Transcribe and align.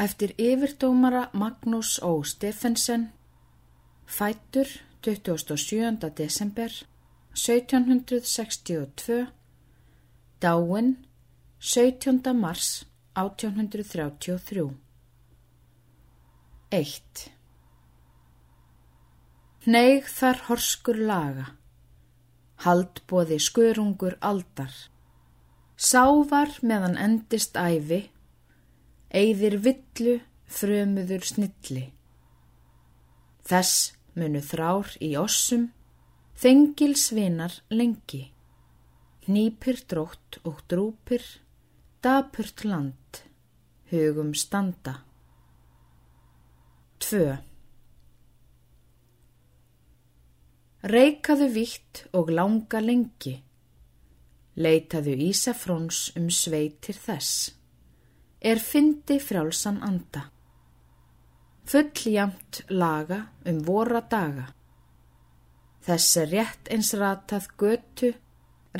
eftir 0.00 0.32
yfirdómara 0.40 1.28
Magnús 1.32 1.98
Ó. 2.02 2.22
Steffensen, 2.24 3.12
fættur 4.06 4.66
27. 5.02 6.10
desember 6.16 6.70
1762, 7.34 9.26
dáin 10.40 10.96
17. 11.58 12.34
mars 12.34 12.86
1833. 13.14 14.70
1. 16.70 17.30
Hneig 19.66 20.06
þar 20.08 20.38
horskur 20.46 20.96
laga, 20.96 21.46
haldbóði 22.64 23.36
skörungur 23.42 24.16
aldar, 24.24 24.72
sávar 25.76 26.56
meðan 26.62 26.96
endist 26.96 27.58
æfi, 27.60 28.06
eigðir 29.10 29.58
villu 29.64 30.18
frömuður 30.50 31.26
snilli. 31.26 31.86
Þess 33.46 33.92
munu 34.18 34.42
þrár 34.44 34.94
í 35.02 35.12
ossum, 35.18 35.70
þengil 36.38 36.94
svinar 36.98 37.56
lengi, 37.74 38.30
hnýpir 39.26 39.82
drótt 39.90 40.40
og 40.46 40.62
drúpir, 40.70 41.24
dapurt 42.02 42.64
land, 42.64 43.22
hugum 43.90 44.34
standa. 44.34 45.00
2. 47.00 47.22
Reikaðu 50.90 51.48
vitt 51.52 52.04
og 52.16 52.30
langa 52.32 52.80
lengi, 52.80 53.34
leitaðu 54.56 55.16
Ísafróns 55.26 56.10
um 56.16 56.30
sveitir 56.32 56.96
þess, 56.96 57.50
er 58.40 58.58
fyndi 58.58 59.18
frjálsan 59.20 59.82
anda. 59.84 60.24
Fulljamt 61.70 62.64
laga 62.72 63.20
um 63.46 63.60
vorra 63.66 64.00
daga, 64.00 64.46
þess 65.84 66.16
er 66.22 66.30
rétt 66.34 66.70
eins 66.72 66.92
ratað 66.96 67.48
götu, 67.60 68.12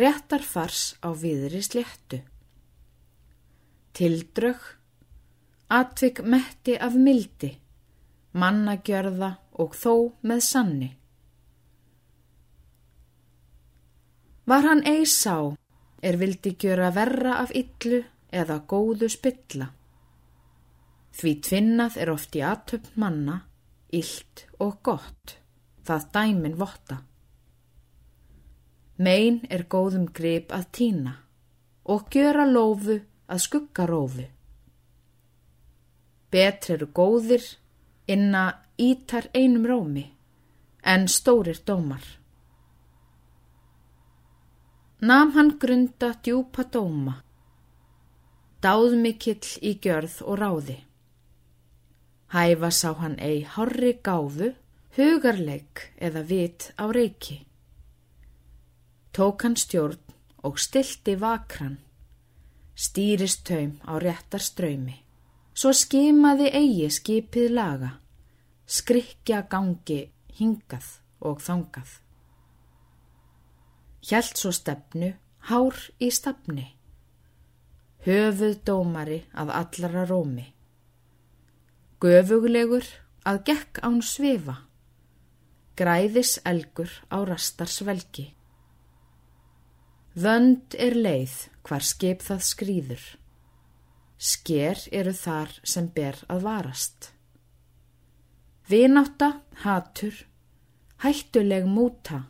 réttar 0.00 0.42
fars 0.42 0.96
á 1.04 1.12
viðri 1.12 1.60
sléttu. 1.62 2.22
Tildrög, 3.92 4.60
atvik 5.68 6.22
metti 6.24 6.78
af 6.80 6.96
mildi, 6.96 7.52
mannagjörða 8.32 9.34
og 9.60 9.76
þó 9.76 9.94
með 10.24 10.40
sanni. 10.46 10.90
Var 14.50 14.66
hann 14.66 14.82
ei 14.88 15.04
sá, 15.06 15.52
er 16.02 16.16
vildi 16.18 16.56
gjöra 16.58 16.88
verra 16.96 17.36
af 17.42 17.52
illu 17.54 18.00
eða 18.32 18.60
góðu 18.70 19.10
spilla. 19.10 19.70
Því 21.10 21.32
tvinnað 21.46 21.96
er 22.00 22.12
oft 22.12 22.36
í 22.38 22.42
aðtöfn 22.46 23.00
manna, 23.02 23.36
illt 23.90 24.46
og 24.62 24.78
gott, 24.86 25.36
það 25.84 26.06
dæmin 26.14 26.58
votta. 26.58 27.00
Mein 29.00 29.40
er 29.50 29.64
góðum 29.64 30.10
grip 30.12 30.52
að 30.52 30.66
týna 30.76 31.14
og 31.90 32.10
gjöra 32.12 32.44
lófu 32.46 33.00
að 33.30 33.42
skugga 33.46 33.86
rófu. 33.88 34.26
Betr 36.30 36.76
eru 36.76 36.90
góðir 36.94 37.46
inna 38.06 38.44
ítar 38.78 39.30
einum 39.34 39.66
rómi 39.66 40.04
en 40.82 41.08
stórir 41.08 41.58
dómar. 41.66 42.04
Nam 45.00 45.32
hann 45.32 45.56
grunda 45.58 46.12
djúpa 46.22 46.64
dóma, 46.72 47.14
dáðmikill 48.60 49.58
í 49.64 49.76
gjörð 49.80 50.20
og 50.28 50.40
ráði. 50.40 50.78
Hæfa 52.30 52.70
sá 52.70 52.92
hann 53.00 53.16
ei 53.18 53.42
horri 53.56 53.96
gáfu, 54.04 54.52
hugarleik 54.96 55.88
eða 55.98 56.22
vit 56.28 56.70
á 56.78 56.86
reiki. 56.92 57.40
Tók 59.12 59.42
hann 59.42 59.56
stjórn 59.56 59.98
og 60.46 60.60
stilti 60.62 61.16
vakran, 61.18 61.78
stýrist 62.76 63.42
taum 63.48 63.80
á 63.82 63.98
réttar 63.98 64.42
ströymi. 64.44 65.00
Svo 65.54 65.72
skimaði 65.74 66.52
eigi 66.54 66.86
skipið 66.94 67.50
laga, 67.52 67.90
skrikja 68.66 69.42
gangi 69.50 70.04
hingað 70.38 70.86
og 71.20 71.42
þangað. 71.44 71.96
Hjælt 74.06 74.38
svo 74.40 74.52
stefnu, 74.54 75.10
hár 75.50 75.76
í 76.00 76.08
stafni, 76.14 76.70
höfuð 78.06 78.58
dómari 78.64 79.20
að 79.36 79.52
allara 79.60 80.06
rómi. 80.08 80.46
Göfuglegur 82.00 82.86
að 83.28 83.42
gekk 83.50 83.80
án 83.84 84.00
svifa, 84.00 84.56
græðis 85.76 86.38
elgur 86.48 86.92
á 87.12 87.20
rastar 87.28 87.68
svelgi. 87.68 88.30
Vönd 90.16 90.74
er 90.74 90.96
leið 90.96 91.36
hvar 91.66 91.84
skip 91.84 92.24
það 92.24 92.42
skrýður. 92.48 93.04
Sker 94.20 94.80
eru 94.92 95.12
þar 95.16 95.54
sem 95.62 95.86
ber 95.94 96.18
að 96.28 96.42
varast. 96.48 97.12
Vináta, 98.68 99.30
hatur, 99.62 100.16
hættuleg 101.04 101.64
múta, 101.68 102.24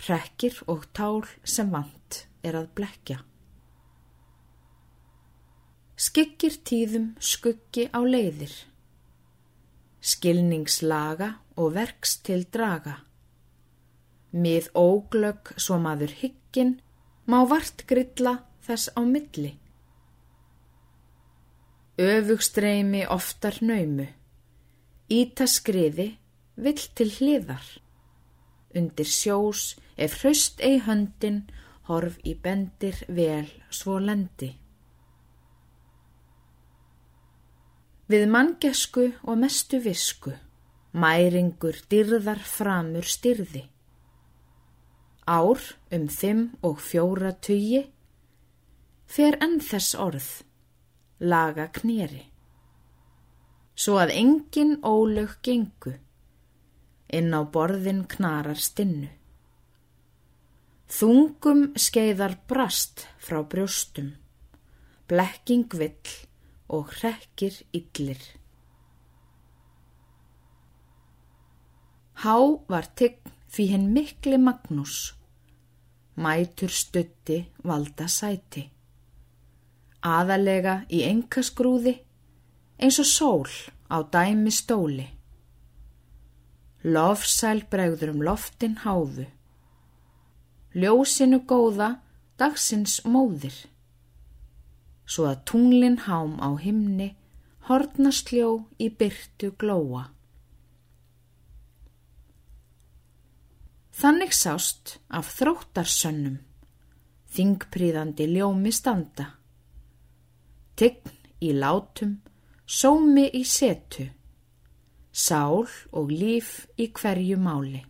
hrekkir 0.00 0.60
og 0.70 0.86
tál 0.96 1.24
sem 1.44 1.70
vant 1.72 2.24
er 2.46 2.56
að 2.60 2.70
blekja. 2.78 3.18
Skikkir 6.00 6.56
tíðum 6.64 7.10
skuggi 7.20 7.90
á 7.92 8.00
leiðir, 8.00 8.52
skilningslaga 10.00 11.34
og 11.60 11.74
verks 11.76 12.16
til 12.24 12.46
draga. 12.48 13.02
Mið 14.32 14.70
óglögg 14.72 15.52
svo 15.60 15.76
maður 15.82 16.14
hyggin 16.22 16.78
má 17.28 17.42
vart 17.50 17.84
grilla 17.90 18.38
þess 18.64 18.94
á 18.96 19.00
milli 19.04 19.58
öfugstreimi 22.00 23.02
oftar 23.12 23.58
naumu, 23.60 24.06
íta 25.12 25.44
skriði 25.44 26.06
vill 26.56 26.84
til 26.96 27.10
hliðar, 27.12 27.66
undir 28.72 29.08
sjós 29.08 29.74
ef 30.00 30.16
hraust 30.22 30.62
ei 30.64 30.78
höndin 30.86 31.42
horf 31.90 32.16
í 32.24 32.32
bendir 32.40 33.02
vel 33.08 33.50
svo 33.68 33.98
lendi. 34.00 34.54
Við 38.10 38.24
manngesku 38.26 39.04
og 39.22 39.36
mestu 39.38 39.78
visku, 39.84 40.32
mæringur 40.98 41.76
dyrðar 41.92 42.40
framur 42.42 43.06
styrði. 43.06 43.60
Ár 45.30 45.60
um 45.94 46.06
þimm 46.10 46.40
og 46.66 46.80
fjóra 46.82 47.30
tugi, 47.38 47.84
fer 49.06 49.36
enn 49.46 49.60
þess 49.62 49.94
orð 49.94 50.30
laga 51.22 51.68
knýri. 51.76 52.24
Svo 53.78 54.00
að 54.02 54.14
engin 54.16 54.72
ólög 54.82 55.36
gengu, 55.46 55.92
inn 57.14 57.30
á 57.30 57.46
borðin 57.46 58.08
knarar 58.10 58.58
stinnu. 58.58 59.12
Þungum 60.90 61.62
skeiðar 61.78 62.34
brast 62.50 63.06
frá 63.22 63.38
brjóstum, 63.46 64.10
blekking 65.06 65.70
vill 65.78 66.26
og 66.70 66.90
hrekkir 66.96 67.60
yllir. 67.74 68.20
Há 72.22 72.36
var 72.70 72.86
tigg 72.96 73.20
því 73.50 73.70
henn 73.74 73.88
mikli 73.94 74.38
Magnús, 74.38 74.98
mætur 76.20 76.70
stutti 76.70 77.42
valda 77.66 78.06
sæti 78.06 78.68
aðalega 80.00 80.84
í 80.88 81.02
engaskrúði 81.04 81.98
eins 82.80 82.98
og 83.02 83.08
sól 83.08 83.50
á 83.92 84.00
dæmi 84.00 84.52
stóli. 84.52 85.06
Lofsæl 86.84 87.66
bregður 87.68 88.14
um 88.14 88.22
loftin 88.24 88.78
háfu. 88.84 89.26
Ljósinu 90.72 91.42
góða 91.44 92.00
dagsins 92.40 93.02
móðir. 93.04 93.52
Svo 95.10 95.26
að 95.30 95.42
tunglin 95.50 95.98
hám 96.06 96.38
á 96.38 96.54
himni 96.62 97.10
hornast 97.66 98.30
ljó 98.34 98.50
í 98.78 98.88
byrtu 98.94 99.50
glóa. 99.58 100.04
Þannig 104.00 104.32
sást 104.32 104.96
af 105.10 105.34
þróttarsönnum, 105.36 106.38
þingpríðandi 107.34 108.30
ljómi 108.30 108.72
standa 108.72 109.34
tign 110.80 111.12
í 111.44 111.52
látum, 111.52 112.14
sómi 112.64 113.26
í 113.36 113.42
setu, 113.44 114.06
sál 115.12 115.66
og 115.92 116.12
líf 116.12 116.62
í 116.80 116.86
hverju 116.96 117.36
máli. 117.36 117.82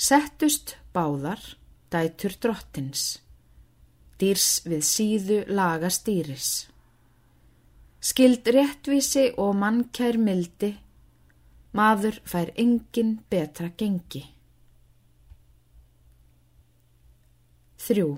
Settust 0.00 0.78
báðar, 0.96 1.42
dætur 1.92 2.38
drottins, 2.40 3.20
dýrs 4.20 4.60
við 4.68 4.84
síðu 4.86 5.38
laga 5.48 5.90
stýris, 5.90 6.70
Skild 8.00 8.46
réttvísi 8.48 9.26
og 9.36 9.58
mannkær 9.60 10.16
mildi, 10.16 10.70
maður 11.76 12.16
fær 12.24 12.48
engin 12.56 13.18
betra 13.28 13.68
gengi. 13.76 14.22
Þrjú. 17.84 18.08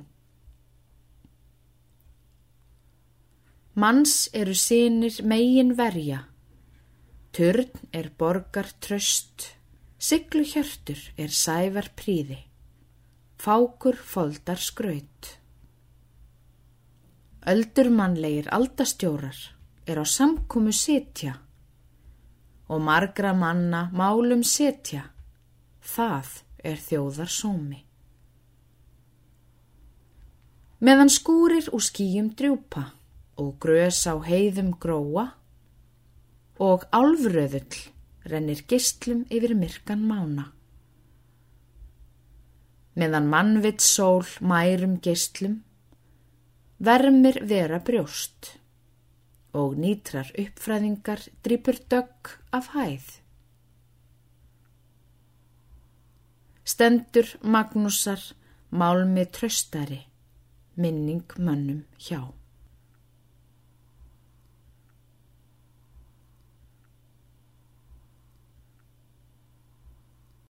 Manns 3.82 4.14
eru 4.38 4.54
sínir 4.54 5.18
megin 5.26 5.74
verja, 5.74 6.22
törn 7.34 7.90
er 7.90 8.12
borgar 8.14 8.70
tröst, 8.78 9.48
siglu 9.98 10.46
hjörtur 10.46 11.02
er 11.18 11.34
sævar 11.34 11.90
príði, 11.98 12.38
fákur 13.34 13.98
foldar 13.98 14.62
skraut. 14.62 15.41
Öldur 17.42 17.88
mannlegir 17.90 18.46
aldastjórar 18.54 19.38
er 19.90 19.98
á 19.98 20.06
samkomu 20.06 20.70
sitja 20.70 21.40
og 22.70 22.84
margra 22.86 23.32
manna 23.34 23.88
málum 23.90 24.44
sitja, 24.46 25.08
það 25.82 26.28
er 26.62 26.78
þjóðar 26.78 27.32
sómi. 27.34 27.80
Meðan 30.86 31.10
skúrir 31.10 31.66
úr 31.74 31.82
skýjum 31.82 32.30
drjúpa 32.38 32.84
og 33.42 33.58
grös 33.58 34.04
á 34.06 34.14
heiðum 34.22 34.70
gróa 34.78 35.26
og 36.62 36.86
álfröðull 36.94 37.82
rennir 38.30 38.62
gistlum 38.70 39.26
yfir 39.34 39.56
myrkan 39.58 40.06
mána. 40.06 40.46
Meðan 42.94 43.26
mannvitt 43.26 43.82
sól 43.82 44.30
mærum 44.38 45.00
gistlum 45.02 45.64
vermir 46.82 47.38
vera 47.46 47.78
brjóst 47.78 48.56
og 49.54 49.76
nýtrar 49.78 50.32
uppfræðingar 50.38 51.22
drýpur 51.44 51.78
dögg 51.92 52.32
af 52.56 52.72
hæð. 52.74 53.06
Stendur 56.64 57.28
Magnúsar 57.42 58.22
málmi 58.70 59.26
tröstari, 59.30 60.00
minning 60.76 61.26
mönnum 61.38 61.84
hjá. 61.98 62.32